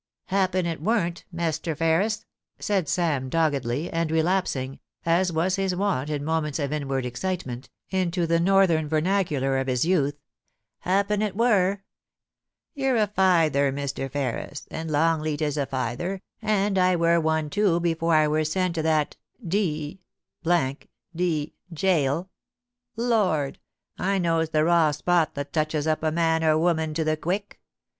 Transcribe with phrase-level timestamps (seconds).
[0.31, 0.65] 2i8 POLICY AND PASSION.
[0.65, 2.25] * Happen it weren't, Mester Ferris,'
[2.57, 7.69] said Sam doggedly, and relapsing, as was his wont in moments of inward excite ment,
[7.91, 10.19] into the northern vernacular of his youth
[10.65, 11.83] —* happen it wur.
[12.73, 14.09] You're a feyther, Mr.
[14.09, 18.73] Ferris, and Longleat is a feyther, and I wur one too afore I wur sent
[18.73, 19.99] to that d
[21.23, 22.31] d gaol.
[22.97, 23.59] Lord!
[23.99, 27.59] I knows the raw spot that touches up man or woman to the quick.